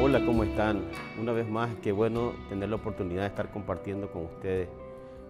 [0.00, 0.84] Hola, ¿cómo están?
[1.20, 4.68] Una vez más, qué bueno tener la oportunidad de estar compartiendo con ustedes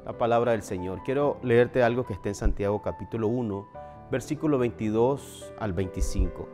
[0.04, 1.00] la palabra del Señor.
[1.06, 3.66] Quiero leerte algo que está en Santiago capítulo 1,
[4.11, 6.46] versículo 22 al 25.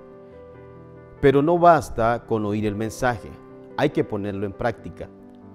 [1.20, 3.30] Pero no basta con oír el mensaje,
[3.76, 5.08] hay que ponerlo en práctica,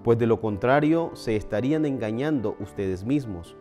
[0.03, 3.55] pues de lo contrario se estarían engañando ustedes mismos.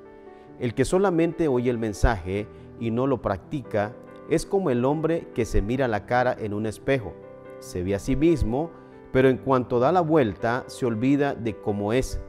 [0.58, 2.48] El que solamente oye el mensaje
[2.80, 3.94] y no lo practica
[4.28, 7.14] es como el hombre que se mira la cara en un espejo.
[7.60, 8.70] Se ve a sí mismo,
[9.12, 12.20] pero en cuanto da la vuelta se olvida de cómo es.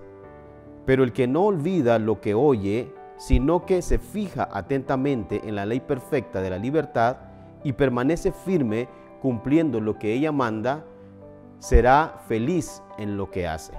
[0.85, 5.65] Pero el que no olvida lo que oye, sino que se fija atentamente en la
[5.65, 7.17] ley perfecta de la libertad
[7.63, 8.87] y permanece firme
[9.21, 10.85] cumpliendo lo que ella manda,
[11.59, 13.73] será feliz en lo que hace.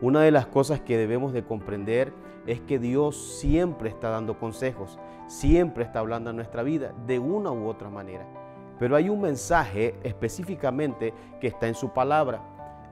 [0.00, 2.12] Una de las cosas que debemos de comprender
[2.46, 4.98] es que Dios siempre está dando consejos,
[5.28, 8.26] siempre está hablando a nuestra vida de una u otra manera.
[8.80, 12.40] Pero hay un mensaje específicamente que está en su palabra,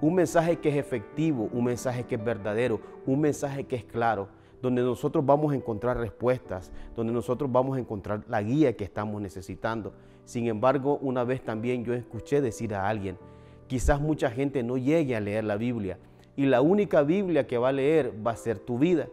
[0.02, 4.28] un mensaje que es efectivo, un mensaje que es verdadero, un mensaje que es claro,
[4.60, 9.22] donde nosotros vamos a encontrar respuestas, donde nosotros vamos a encontrar la guía que estamos
[9.22, 9.94] necesitando.
[10.26, 13.16] Sin embargo, una vez también yo escuché decir a alguien,
[13.66, 15.98] quizás mucha gente no llegue a leer la Biblia
[16.36, 19.08] y la única Biblia que va a leer va a ser tu vida.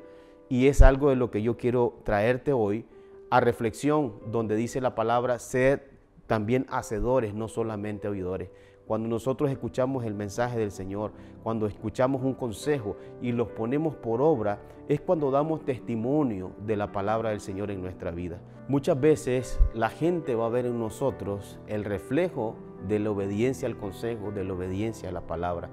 [0.50, 2.86] Y es algo de lo que yo quiero traerte hoy
[3.30, 5.95] a reflexión, donde dice la palabra, ser
[6.28, 8.50] también hacedores, no solamente oidores.
[8.86, 14.22] Cuando nosotros escuchamos el mensaje del Señor, cuando escuchamos un consejo y los ponemos por
[14.22, 18.40] obra, es cuando damos testimonio de la palabra del Señor en nuestra vida.
[18.68, 22.56] Muchas veces la gente va a ver en nosotros el reflejo
[22.88, 25.70] de la obediencia al consejo, de la obediencia a la palabra.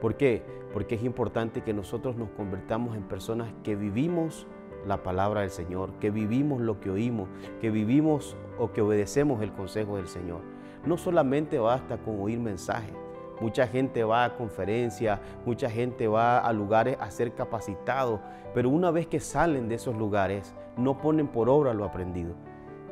[0.00, 0.42] ¿Por qué?
[0.72, 4.46] Porque es importante que nosotros nos convertamos en personas que vivimos
[4.86, 7.28] la palabra del Señor, que vivimos lo que oímos,
[7.60, 10.40] que vivimos o que obedecemos el consejo del Señor.
[10.84, 12.94] No solamente basta con oír mensajes.
[13.40, 18.20] Mucha gente va a conferencias, mucha gente va a lugares a ser capacitados,
[18.54, 22.34] pero una vez que salen de esos lugares, no ponen por obra lo aprendido.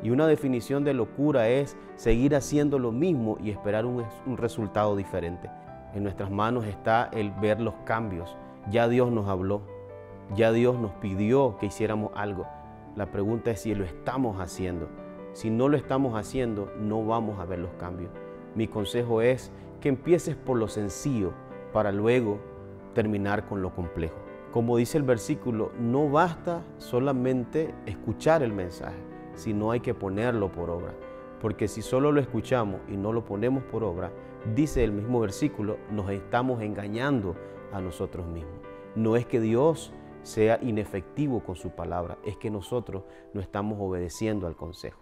[0.01, 4.97] Y una definición de locura es seguir haciendo lo mismo y esperar un, un resultado
[4.97, 5.49] diferente.
[5.93, 8.35] En nuestras manos está el ver los cambios.
[8.69, 9.61] Ya Dios nos habló,
[10.35, 12.45] ya Dios nos pidió que hiciéramos algo.
[12.95, 14.87] La pregunta es si lo estamos haciendo.
[15.33, 18.11] Si no lo estamos haciendo, no vamos a ver los cambios.
[18.55, 19.51] Mi consejo es
[19.81, 21.33] que empieces por lo sencillo
[21.71, 22.39] para luego
[22.93, 24.15] terminar con lo complejo.
[24.51, 28.99] Como dice el versículo, no basta solamente escuchar el mensaje,
[29.33, 30.93] sino hay que ponerlo por obra.
[31.41, 34.11] Porque si solo lo escuchamos y no lo ponemos por obra,
[34.55, 37.35] dice el mismo versículo, nos estamos engañando
[37.71, 38.53] a nosotros mismos.
[38.95, 39.91] No es que Dios
[40.23, 43.03] sea inefectivo con su palabra, es que nosotros
[43.33, 44.99] no estamos obedeciendo al consejo.